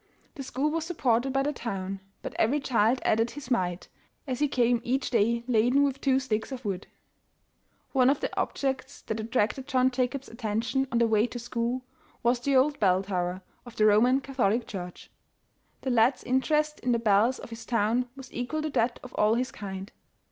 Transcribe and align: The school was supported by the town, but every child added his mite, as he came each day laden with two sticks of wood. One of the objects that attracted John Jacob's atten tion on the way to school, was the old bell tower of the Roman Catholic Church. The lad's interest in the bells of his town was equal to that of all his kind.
The 0.33 0.41
school 0.41 0.71
was 0.71 0.83
supported 0.83 1.31
by 1.31 1.43
the 1.43 1.53
town, 1.53 1.99
but 2.23 2.33
every 2.39 2.59
child 2.59 3.01
added 3.05 3.29
his 3.29 3.51
mite, 3.51 3.87
as 4.25 4.39
he 4.39 4.47
came 4.47 4.81
each 4.83 5.11
day 5.11 5.43
laden 5.45 5.83
with 5.83 6.01
two 6.01 6.19
sticks 6.19 6.51
of 6.51 6.65
wood. 6.65 6.87
One 7.91 8.09
of 8.09 8.19
the 8.19 8.35
objects 8.35 9.03
that 9.03 9.19
attracted 9.19 9.67
John 9.67 9.91
Jacob's 9.91 10.27
atten 10.27 10.61
tion 10.61 10.87
on 10.91 10.97
the 10.97 11.05
way 11.05 11.27
to 11.27 11.37
school, 11.37 11.83
was 12.23 12.39
the 12.39 12.55
old 12.55 12.79
bell 12.79 13.03
tower 13.03 13.43
of 13.63 13.75
the 13.75 13.85
Roman 13.85 14.21
Catholic 14.21 14.65
Church. 14.65 15.11
The 15.81 15.91
lad's 15.91 16.23
interest 16.23 16.79
in 16.79 16.93
the 16.93 16.97
bells 16.97 17.37
of 17.37 17.51
his 17.51 17.63
town 17.63 18.09
was 18.15 18.33
equal 18.33 18.63
to 18.63 18.71
that 18.71 18.99
of 19.03 19.13
all 19.13 19.35
his 19.35 19.51
kind. 19.51 19.91